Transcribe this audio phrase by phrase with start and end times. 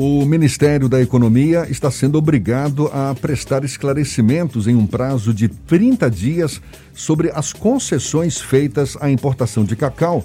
[0.00, 6.08] O Ministério da Economia está sendo obrigado a prestar esclarecimentos em um prazo de 30
[6.08, 6.62] dias
[6.94, 10.24] sobre as concessões feitas à importação de cacau.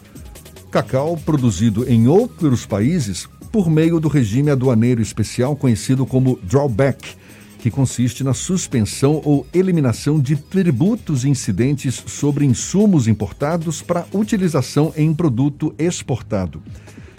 [0.69, 7.15] Cacau produzido em outros países por meio do regime aduaneiro especial conhecido como drawback,
[7.57, 15.11] que consiste na suspensão ou eliminação de tributos incidentes sobre insumos importados para utilização em
[15.15, 16.61] produto exportado.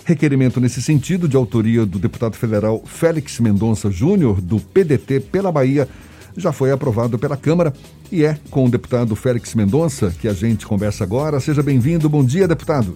[0.04, 5.88] Requerimento nesse sentido, de autoria do deputado federal Félix Mendonça Júnior, do PDT pela Bahia,
[6.36, 7.72] já foi aprovado pela Câmara
[8.12, 11.40] e é com o deputado Félix Mendonça que a gente conversa agora.
[11.40, 12.08] Seja bem-vindo.
[12.08, 12.94] Bom dia, deputado.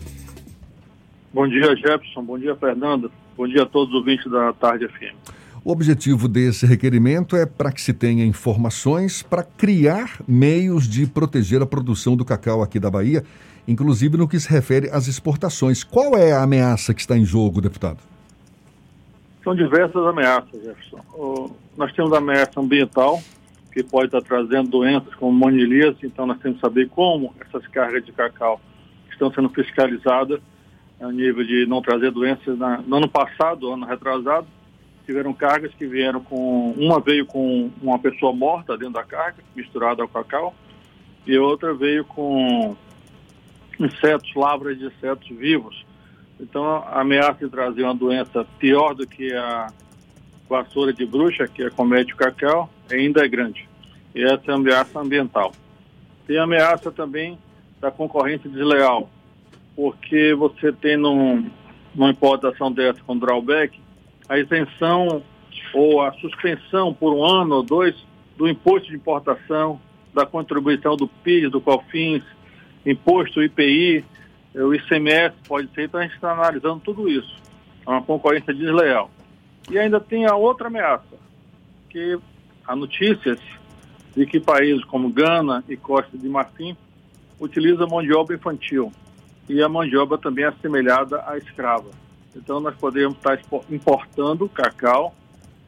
[1.33, 2.23] Bom dia, Jefferson.
[2.23, 3.11] Bom dia, Fernando.
[3.37, 5.38] Bom dia a todos os ouvintes da Tarde FM.
[5.69, 11.61] O objetivo desse requerimento é para que se tenha informações para criar meios de proteger
[11.61, 13.23] a produção do cacau aqui da Bahia
[13.69, 15.85] inclusive no que se refere às exportações.
[15.85, 17.99] Qual é a ameaça que está em jogo, deputado?
[19.45, 21.55] São diversas ameaças, Jefferson.
[21.77, 23.21] Nós temos a ameaça ambiental,
[23.71, 28.07] que pode estar trazendo doenças como monilias, então nós temos que saber como essas cargas
[28.07, 28.59] de cacau
[29.11, 30.41] estão sendo fiscalizadas
[30.99, 32.59] a nível de não trazer doenças.
[32.87, 34.47] No ano passado, ano retrasado,
[35.09, 36.73] tiveram cargas que vieram com.
[36.73, 40.55] Uma veio com uma pessoa morta dentro da carga, misturada ao cacau,
[41.27, 42.77] e outra veio com
[43.81, 45.83] insetos, lavras de insetos vivos.
[46.39, 49.73] Então, a ameaça de trazer uma doença pior do que a
[50.47, 53.67] vassoura de bruxa, que acomete o cacau, ainda é grande.
[54.15, 55.53] E essa é a ameaça ambiental.
[56.27, 57.39] Tem a ameaça também
[57.81, 59.09] da concorrência desleal,
[59.75, 61.51] porque você tem num,
[61.95, 63.81] numa importação dessa com drawback,
[64.29, 65.23] a isenção
[65.73, 67.95] ou a suspensão por um ano ou dois
[68.37, 69.81] do imposto de importação,
[70.15, 72.23] da contribuição do PIS, do COFINS,
[72.87, 74.05] imposto, IPI,
[74.55, 77.37] eh, o ICMS pode ser, então a gente está analisando tudo isso.
[77.87, 79.11] É uma concorrência desleal.
[79.71, 81.17] E ainda tem a outra ameaça,
[81.91, 82.19] que
[82.67, 83.39] há notícias
[84.17, 86.77] de que países como Gana e Costa de Marfim
[87.41, 88.93] utilizam mão de obra infantil.
[89.49, 91.91] E a mão de obra também é assemelhada à escrava.
[92.35, 93.41] Então nós podemos estar
[93.71, 95.15] importando cacau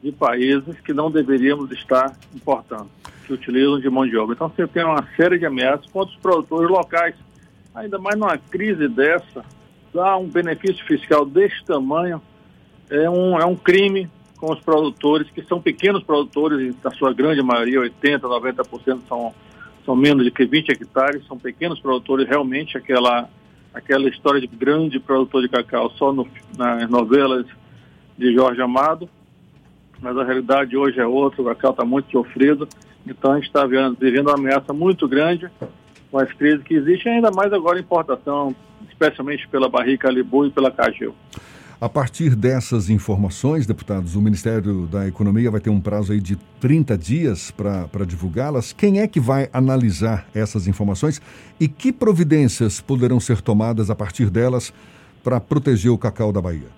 [0.03, 2.89] de países que não deveríamos estar importando
[3.27, 4.35] que utilizam de mão de obra.
[4.35, 7.15] Então você tem uma série de ameaças contra os produtores locais.
[7.75, 9.45] Ainda mais numa crise dessa,
[9.95, 12.21] dar um benefício fiscal desse tamanho
[12.91, 17.43] é um, é um crime com os produtores, que são pequenos produtores, na sua grande
[17.43, 19.35] maioria, 80%, 90% são,
[19.85, 23.29] são menos de que 20 hectares, são pequenos produtores, realmente aquela,
[23.73, 26.27] aquela história de grande produtor de cacau só no,
[26.57, 27.47] nas novelas
[28.17, 29.09] de Jorge Amado,
[30.01, 32.69] mas a realidade hoje é outra, o cacau está muito sofrido.
[33.07, 35.51] Então a gente está vivendo uma ameaça muito grande
[36.11, 38.55] com as crises que existem, ainda mais agora importação,
[38.89, 41.15] especialmente pela barrica Alibu e pela Cageu.
[41.81, 46.37] A partir dessas informações, deputados, o Ministério da Economia vai ter um prazo aí de
[46.61, 48.71] 30 dias para divulgá-las.
[48.71, 51.23] Quem é que vai analisar essas informações
[51.59, 54.75] e que providências poderão ser tomadas a partir delas
[55.25, 56.69] para proteger o cacau da Bahia?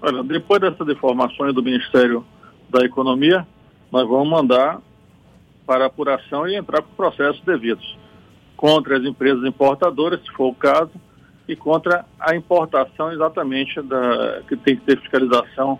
[0.00, 2.24] Olha, depois dessas informações do Ministério
[2.70, 3.46] da Economia,
[3.92, 4.80] nós vamos mandar
[5.66, 7.98] para apuração e entrar com processos devidos
[8.56, 10.92] contra as empresas importadoras, se for o caso,
[11.48, 15.78] e contra a importação exatamente da que tem que ter fiscalização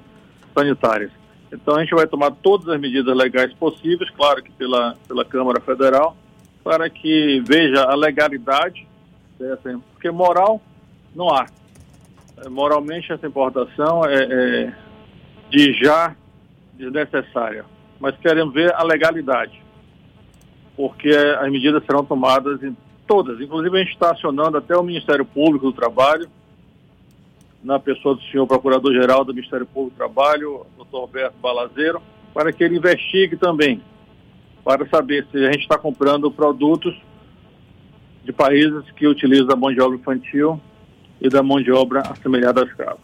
[0.54, 1.10] sanitária.
[1.52, 5.60] Então a gente vai tomar todas as medidas legais possíveis, claro que pela, pela Câmara
[5.60, 6.16] Federal,
[6.64, 8.86] para que veja a legalidade
[9.38, 10.60] dessa, porque moral
[11.14, 11.46] não há.
[12.38, 14.72] É, moralmente essa importação é, é
[15.50, 16.16] de já
[16.74, 17.64] desnecessária,
[18.00, 19.62] mas queremos ver a legalidade
[20.76, 22.60] porque as medidas serão tomadas
[23.12, 23.38] todas.
[23.42, 26.30] Inclusive, a gente está acionando até o Ministério Público do Trabalho,
[27.62, 32.00] na pessoa do senhor Procurador-Geral do Ministério Público do Trabalho, doutor Roberto Balazeiro,
[32.32, 33.82] para que ele investigue também,
[34.64, 36.98] para saber se a gente está comprando produtos
[38.24, 40.58] de países que utilizam a mão de obra infantil
[41.20, 43.00] e da mão de obra assemelhada a escravo.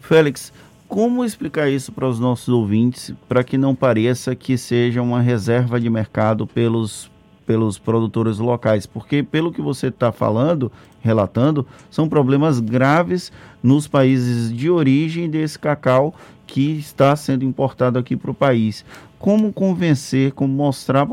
[0.00, 0.50] Félix,
[0.88, 5.78] como explicar isso para os nossos ouvintes para que não pareça que seja uma reserva
[5.78, 7.10] de mercado pelos,
[7.46, 8.84] pelos produtores locais?
[8.86, 10.70] Porque, pelo que você está falando,
[11.00, 13.32] relatando, são problemas graves
[13.62, 16.14] nos países de origem desse cacau
[16.46, 18.84] que está sendo importado aqui para o país.
[19.18, 21.06] Como convencer, como mostrar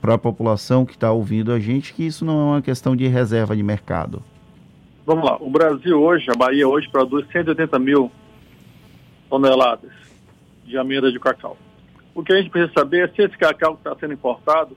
[0.00, 3.06] para a população que está ouvindo a gente que isso não é uma questão de
[3.08, 4.22] reserva de mercado?
[5.04, 5.36] Vamos lá.
[5.40, 8.10] O Brasil hoje, a Bahia hoje produz 180 mil
[9.28, 9.90] toneladas
[10.64, 11.56] de amêndoa de cacau.
[12.14, 14.76] O que a gente precisa saber é se esse cacau que está sendo importado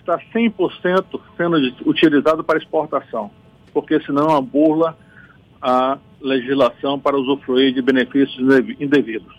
[0.00, 1.56] está 100% sendo
[1.86, 3.30] utilizado para exportação,
[3.72, 4.96] porque senão é uma burla
[5.60, 8.38] a legislação para usufruir de benefícios
[8.78, 9.34] indevidos.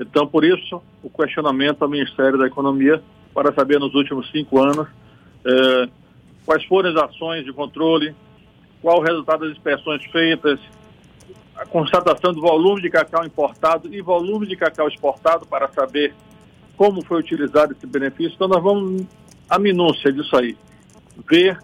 [0.00, 3.00] Então, por isso, o questionamento ao Ministério da Economia
[3.32, 4.88] para saber nos últimos cinco anos
[5.44, 5.88] eh,
[6.44, 8.14] quais foram as ações de controle,
[8.80, 10.58] qual o resultado das inspeções feitas,
[11.56, 16.12] a constatação do volume de cacau importado e volume de cacau exportado para saber
[16.76, 18.34] como foi utilizado esse benefício.
[18.34, 19.06] Então, nós vamos
[19.52, 20.56] a minúcia disso aí,
[21.28, 21.58] ver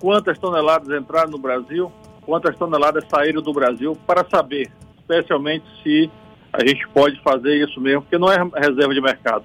[0.00, 6.10] quantas toneladas entraram no Brasil, quantas toneladas saíram do Brasil, para saber, especialmente, se
[6.50, 9.44] a gente pode fazer isso mesmo, porque não é reserva de mercado.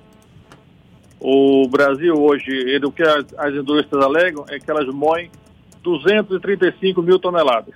[1.19, 5.30] O Brasil hoje, ele, o que as, as indústrias alegam é que elas moem
[5.83, 7.75] 235 mil toneladas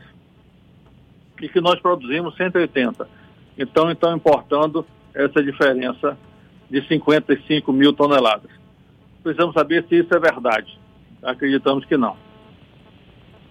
[1.41, 3.09] e que nós produzimos 180.
[3.57, 6.17] Então, estão importando essa diferença
[6.69, 8.55] de 55 mil toneladas.
[9.25, 10.79] Precisamos saber se isso é verdade.
[11.23, 12.15] Acreditamos que não.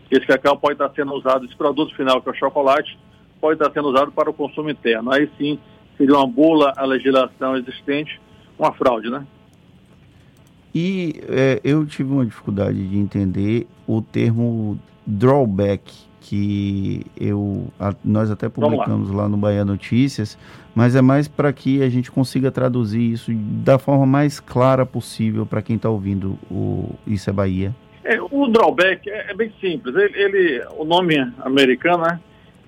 [0.08, 2.96] Esse cacau pode estar sendo usado, esse produto final, que é o chocolate,
[3.40, 5.10] pode estar sendo usado para o consumo interno.
[5.10, 5.58] Aí sim,
[5.98, 8.20] seria uma bula à legislação existente,
[8.56, 9.26] uma fraude, né?
[10.72, 15.92] E é, eu tive uma dificuldade de entender o termo drawback,
[16.24, 19.24] que eu, a, nós até publicamos lá.
[19.24, 20.38] lá no Bahia Notícias,
[20.74, 25.44] mas é mais para que a gente consiga traduzir isso da forma mais clara possível
[25.44, 27.74] para quem está ouvindo o Isso é Bahia.
[28.02, 29.94] É, o drawback é, é bem simples.
[29.94, 32.18] Ele, ele, o nome americano, né?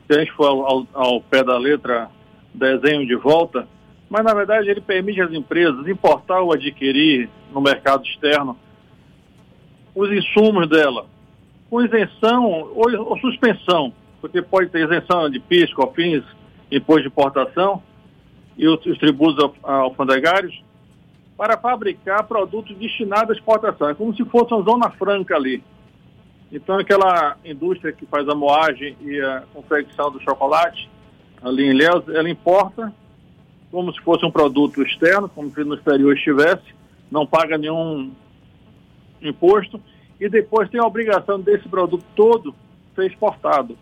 [0.06, 2.11] Se a gente for ao, ao, ao pé da letra,
[2.53, 3.67] desenho de volta,
[4.08, 8.56] mas na verdade ele permite às empresas importar ou adquirir no mercado externo
[9.94, 11.06] os insumos dela,
[11.69, 16.25] com isenção ou, ou suspensão, porque pode ter isenção de PIS, COFINS,
[16.71, 17.83] imposto de importação
[18.57, 20.63] e os, os tributos alfandegários,
[21.37, 23.91] para fabricar produtos destinados à exportação.
[23.91, 25.63] É como se fosse uma zona franca ali.
[26.51, 30.89] Então, aquela indústria que faz a moagem e a confecção do chocolate,
[31.43, 32.93] ali em Léus, ela importa
[33.71, 36.75] como se fosse um produto externo, como se no exterior estivesse,
[37.11, 38.13] não paga nenhum
[39.21, 39.81] imposto
[40.21, 42.55] e depois tem a obrigação desse produto todo
[42.95, 43.77] ser exportado.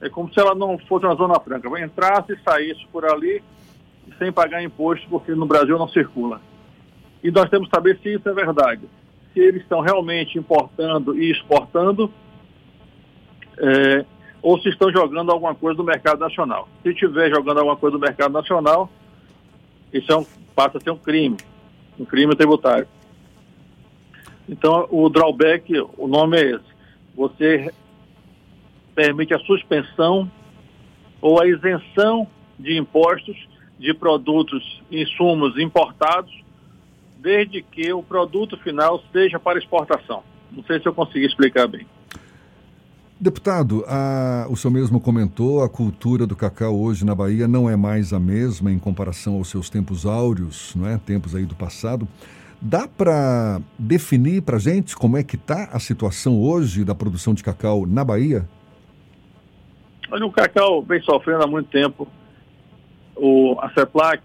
[0.00, 3.42] É como se ela não fosse uma zona franca, entrasse e saísse por ali
[4.18, 6.40] sem pagar imposto, porque no Brasil não circula.
[7.22, 8.82] E nós temos que saber se isso é verdade.
[9.32, 12.12] Se eles estão realmente importando e exportando,
[13.58, 14.04] é,
[14.42, 16.68] ou se estão jogando alguma coisa do mercado nacional.
[16.82, 18.90] Se estiver jogando alguma coisa do mercado nacional,
[19.92, 20.24] isso é um,
[20.54, 21.36] passa a ser um crime,
[21.98, 22.88] um crime tributário.
[24.50, 26.64] Então, o drawback, o nome é esse.
[27.16, 27.72] Você
[28.96, 30.28] permite a suspensão
[31.22, 32.26] ou a isenção
[32.58, 33.36] de impostos
[33.78, 36.32] de produtos, insumos importados,
[37.18, 40.24] desde que o produto final seja para exportação.
[40.50, 41.86] Não sei se eu consegui explicar bem.
[43.20, 47.76] Deputado, a, o senhor mesmo comentou, a cultura do cacau hoje na Bahia não é
[47.76, 50.98] mais a mesma em comparação aos seus tempos áureos, não é?
[50.98, 52.08] Tempos aí do passado.
[52.62, 57.42] Dá para definir para gente como é que está a situação hoje da produção de
[57.42, 58.46] cacau na Bahia?
[60.10, 62.06] Olha, o cacau vem sofrendo há muito tempo.
[63.16, 64.22] O, a CEPLAC,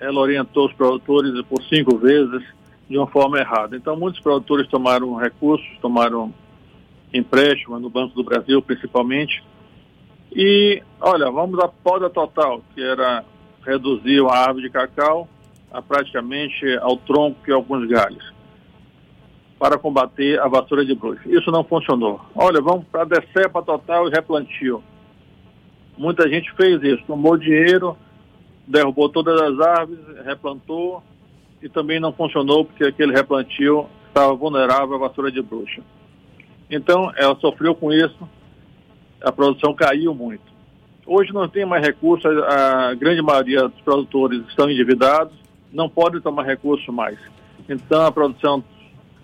[0.00, 2.44] ela orientou os produtores por cinco vezes
[2.88, 3.76] de uma forma errada.
[3.76, 6.32] Então, muitos produtores tomaram recursos, tomaram
[7.12, 9.42] empréstimo no Banco do Brasil, principalmente.
[10.30, 13.24] E, olha, vamos à poda total, que era
[13.66, 15.28] reduzir a árvore de cacau
[15.72, 18.32] a praticamente ao tronco e alguns galhos,
[19.58, 21.22] para combater a vassoura de bruxa.
[21.26, 22.20] Isso não funcionou.
[22.34, 24.82] Olha, vamos para decepa total e replantio.
[25.96, 27.96] Muita gente fez isso, tomou dinheiro,
[28.66, 31.02] derrubou todas as árvores, replantou
[31.62, 35.82] e também não funcionou porque aquele replantio estava vulnerável à vassoura de bruxa.
[36.70, 38.28] Então, ela sofreu com isso,
[39.22, 40.52] a produção caiu muito.
[41.06, 45.41] Hoje não tem mais recursos, a grande maioria dos produtores estão endividados,
[45.72, 47.18] não podem tomar recurso mais.
[47.68, 48.62] Então, a produção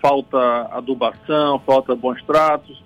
[0.00, 0.38] falta
[0.70, 2.82] adubação, falta bons tratos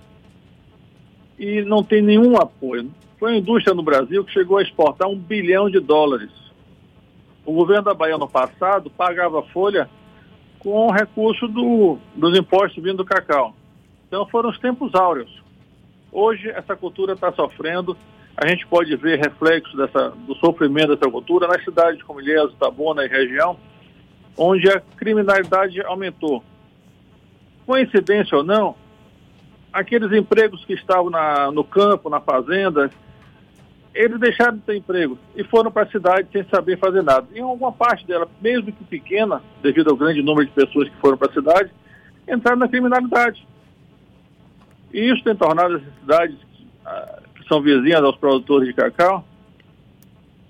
[1.38, 2.90] e não tem nenhum apoio.
[3.19, 6.31] Foi uma indústria no Brasil que chegou a exportar um bilhão de dólares.
[7.45, 9.88] O governo da Bahia no passado pagava folha
[10.59, 13.54] com recurso do, dos impostos vindo do cacau.
[14.07, 15.42] Então foram os tempos áureos.
[16.11, 17.97] Hoje essa cultura está sofrendo.
[18.37, 23.05] A gente pode ver reflexos dessa, do sofrimento dessa cultura nas cidades como Ilhéus, Itabuna
[23.05, 23.57] e região,
[24.37, 26.43] onde a criminalidade aumentou.
[27.67, 28.75] Coincidência ou não,
[29.73, 32.91] aqueles empregos que estavam na, no campo, na fazenda,
[33.95, 37.27] eles deixaram de ter emprego e foram para a cidade sem saber fazer nada.
[37.33, 41.19] E alguma parte dela, mesmo que pequena, devido ao grande número de pessoas que foram
[41.19, 41.71] para a cidade,
[42.29, 43.47] entraram na criminalidade.
[44.93, 46.37] E isso tem tornado essas cidades,
[46.85, 47.23] ah,
[47.53, 49.23] são vizinhas aos produtores de cacau,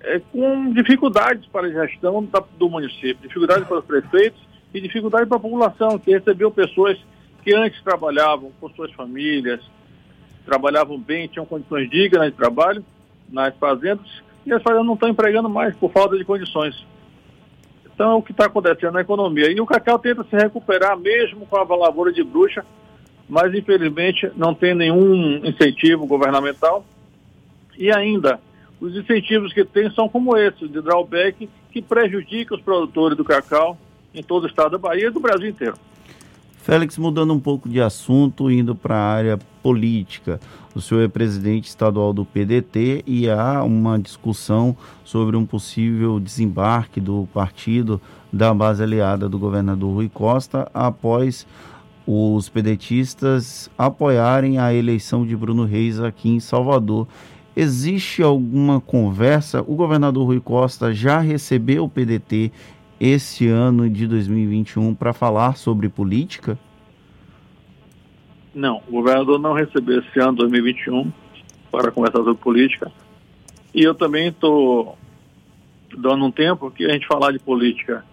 [0.01, 4.41] é, com dificuldades para a gestão da, do município, dificuldades para os prefeitos
[4.73, 6.97] e dificuldade para a população, que recebeu pessoas
[7.43, 9.61] que antes trabalhavam com suas famílias,
[10.47, 12.85] trabalhavam bem, tinham condições dignas de trabalho
[13.29, 14.07] nas fazendas,
[14.47, 16.87] e as fazendas não estão empregando mais por falta de condições.
[17.93, 19.51] Então, é o que está acontecendo na economia.
[19.51, 22.65] E o cacau tenta se recuperar mesmo com a lavoura de bruxa,
[23.29, 26.85] mas infelizmente não tem nenhum incentivo governamental.
[27.83, 28.39] E ainda,
[28.81, 33.77] os incentivos que tem são como esse, de drawback, que prejudica os produtores do cacau
[34.15, 35.75] em todo o estado da Bahia e do Brasil inteiro.
[36.59, 40.39] Félix, mudando um pouco de assunto, indo para a área política.
[40.77, 47.01] O senhor é presidente estadual do PDT e há uma discussão sobre um possível desembarque
[47.01, 48.01] do partido
[48.33, 51.49] da base aliada do governador Rui Costa após
[52.07, 57.09] os pedetistas apoiarem a eleição de Bruno Reis aqui em Salvador.
[57.55, 59.61] Existe alguma conversa?
[59.63, 62.51] O governador Rui Costa já recebeu o PDT
[62.99, 66.59] esse ano de 2021 para falar sobre política?
[68.55, 71.13] Não, o governador não recebeu esse ano 2021
[71.71, 72.91] para conversar sobre política.
[73.75, 74.97] E eu também estou
[75.97, 78.05] dando um tempo que a gente falar de política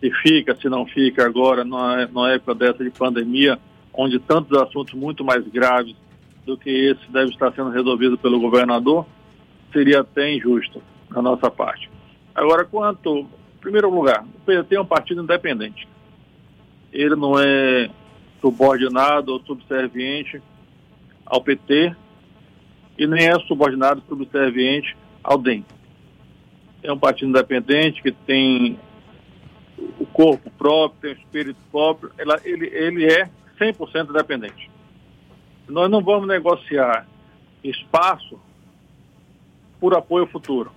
[0.00, 3.58] se fica, se não fica agora, numa, numa época dessa de pandemia,
[3.92, 5.96] onde tantos assuntos muito mais graves
[6.44, 9.06] do que esse deve estar sendo resolvido pelo governador,
[9.72, 11.90] seria até injusto da nossa parte.
[12.34, 13.26] Agora, quanto
[13.64, 15.88] primeiro lugar, o PT é um partido independente.
[16.92, 17.88] Ele não é
[18.40, 20.40] subordinado ou subserviente
[21.24, 21.96] ao PT
[22.98, 25.64] e nem é subordinado subserviente ao DEM.
[26.82, 28.78] É um partido independente que tem
[29.98, 32.12] o corpo próprio, tem o espírito próprio,
[32.44, 34.70] ele, ele é 100% independente.
[35.68, 37.06] Nós não vamos negociar
[37.62, 38.38] espaço
[39.80, 40.70] por apoio futuro.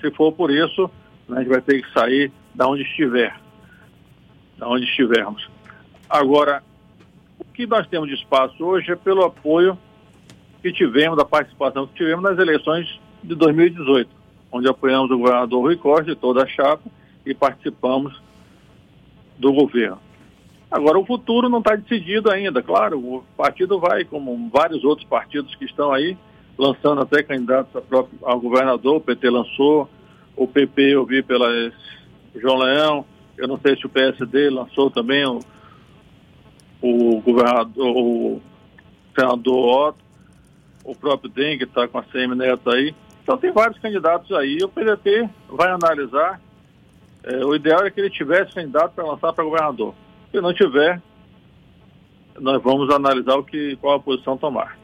[0.00, 0.90] Se for por isso,
[1.28, 1.38] né?
[1.38, 3.38] A gente vai ter que sair da onde estiver,
[4.56, 5.48] da onde estivermos.
[6.08, 6.62] Agora,
[7.38, 9.78] o que nós temos de espaço hoje é pelo apoio
[10.62, 14.10] que tivemos, da participação que tivemos nas eleições de 2018,
[14.50, 16.82] onde apoiamos o governador Rui Costa e toda a chapa
[17.24, 18.20] e participamos
[19.38, 20.00] do governo.
[20.70, 22.62] Agora, o futuro não está decidido ainda.
[22.62, 26.16] Claro, o partido vai, como vários outros partidos que estão aí,
[26.58, 27.70] lançando até candidatos
[28.22, 29.88] ao governador, o PT lançou,
[30.36, 31.48] o PP eu vi pela
[32.34, 33.04] João Leão,
[33.36, 35.40] eu não sei se o PSD lançou também o,
[36.82, 38.42] o governador, o
[39.18, 40.04] senador Otto,
[40.84, 42.94] o próprio Dengue está com a CM Neto aí.
[43.22, 44.58] Então tem vários candidatos aí.
[44.62, 46.40] O PDT vai analisar.
[47.22, 49.94] É, o ideal é que ele tivesse candidato para lançar para governador.
[50.30, 51.00] Se não tiver,
[52.38, 54.78] nós vamos analisar o que, qual a posição tomar.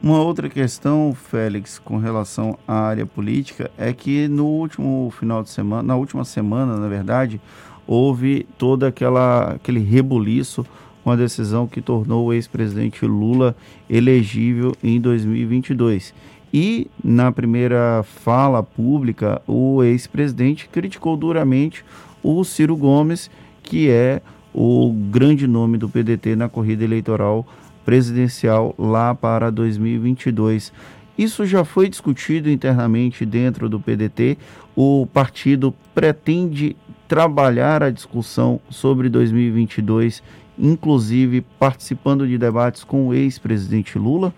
[0.00, 5.50] Uma outra questão, Félix, com relação à área política, é que no último final de
[5.50, 7.40] semana, na última semana, na verdade,
[7.86, 10.64] houve todo aquela, aquele rebuliço
[11.04, 13.56] com a decisão que tornou o ex-presidente Lula
[13.88, 16.14] elegível em 2022.
[16.52, 21.84] E na primeira fala pública, o ex-presidente criticou duramente
[22.22, 23.30] o Ciro Gomes,
[23.62, 24.20] que é
[24.54, 27.46] o grande nome do PDT na corrida eleitoral
[27.84, 30.72] presidencial lá para 2022.
[31.16, 34.38] Isso já foi discutido internamente dentro do PDT.
[34.74, 40.22] O partido pretende trabalhar a discussão sobre 2022,
[40.58, 44.32] inclusive participando de debates com o ex-presidente Lula?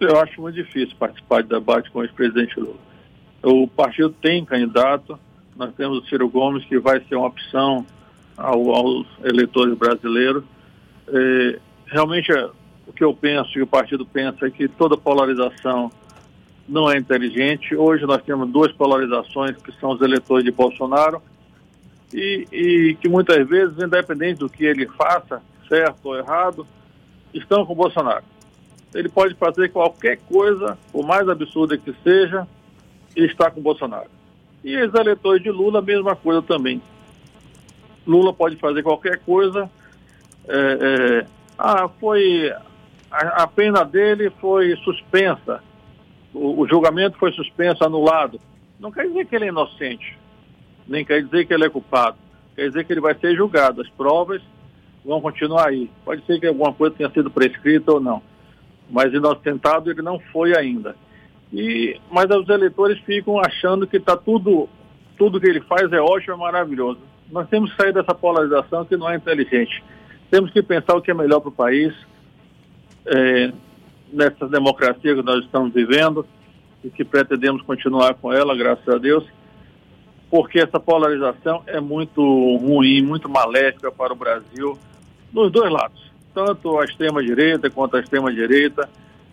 [0.00, 2.76] Eu acho muito difícil participar de debate com o ex-presidente Lula.
[3.42, 5.18] O partido tem candidato,
[5.56, 7.86] nós temos o Ciro Gomes, que vai ser uma opção
[8.36, 10.44] ao, aos eleitores brasileiros
[11.08, 12.48] é, realmente é,
[12.86, 15.90] o que eu penso e o partido pensa é que toda polarização
[16.68, 17.76] não é inteligente.
[17.76, 21.22] Hoje nós temos duas polarizações que são os eleitores de Bolsonaro
[22.12, 26.66] e, e que muitas vezes, independente do que ele faça, certo ou errado,
[27.32, 28.24] estão com Bolsonaro.
[28.94, 32.46] Ele pode fazer qualquer coisa, por mais absurda que seja,
[33.16, 34.08] e está com Bolsonaro.
[34.64, 36.80] E os eleitores de Lula, a mesma coisa também.
[38.06, 39.70] Lula pode fazer qualquer coisa,
[40.48, 41.26] é, é,
[41.58, 42.52] ah, foi
[43.10, 45.62] a, a, pena dele foi suspensa,
[46.32, 48.40] o, o, julgamento foi suspenso, anulado.
[48.78, 50.18] Não quer dizer que ele é inocente,
[50.86, 52.16] nem quer dizer que ele é culpado.
[52.54, 53.82] Quer dizer que ele vai ser julgado.
[53.82, 54.40] As provas
[55.04, 55.90] vão continuar aí.
[56.04, 58.22] Pode ser que alguma coisa tenha sido prescrita ou não,
[58.90, 60.96] mas inocentado ele não foi ainda.
[61.52, 64.68] E, mas os eleitores ficam achando que está tudo,
[65.16, 67.00] tudo que ele faz é ótimo, é maravilhoso.
[67.30, 69.82] Nós temos que sair dessa polarização que não é inteligente.
[70.30, 71.94] Temos que pensar o que é melhor para o país.
[73.06, 73.52] É,
[74.12, 76.26] nessa democracia que nós estamos vivendo
[76.82, 79.24] e que pretendemos continuar com ela, graças a Deus,
[80.30, 82.20] porque essa polarização é muito
[82.56, 84.78] ruim, muito maléfica para o Brasil,
[85.32, 88.88] dos dois lados, tanto a extrema-direita quanto a extrema-direita.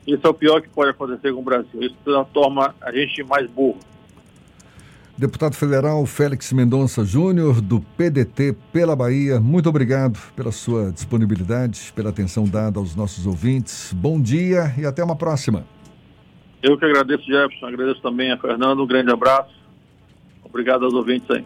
[0.06, 1.82] Isso é o pior que pode acontecer com o Brasil.
[1.82, 1.96] Isso
[2.34, 3.80] torna a gente mais burro.
[5.16, 12.10] Deputado Federal Félix Mendonça Júnior, do PDT pela Bahia, muito obrigado pela sua disponibilidade, pela
[12.10, 13.94] atenção dada aos nossos ouvintes.
[13.94, 15.68] Bom dia e até uma próxima.
[16.64, 17.68] Eu que agradeço, Jefferson.
[17.68, 18.82] Agradeço também a Fernando.
[18.82, 19.54] Um grande abraço.
[20.44, 21.46] Obrigado aos ouvintes aí.